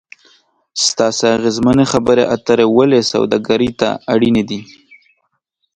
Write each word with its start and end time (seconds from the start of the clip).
ستاسې 0.87 1.25
اغیزمنې 1.37 1.85
خبرې 1.91 2.23
اترې 2.35 2.65
ولې 2.77 3.01
سوداګري 3.11 3.71
ته 3.79 3.87
اړینې 4.13 4.43
دي؟ 4.49 4.59